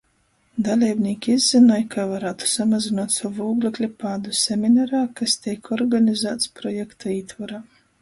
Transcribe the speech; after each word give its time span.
Daleibnīki 0.67 1.33
izzynoj, 1.39 1.83
kai 1.97 2.05
varātu 2.13 2.49
samazynuot 2.53 3.15
sovu 3.19 3.47
ūglekļa 3.51 3.91
pādu, 4.03 4.35
seminarā, 4.43 5.05
kas 5.23 5.39
teik 5.47 5.73
organizāts 5.81 6.53
projekta 6.61 7.17
ītvorā. 7.23 7.67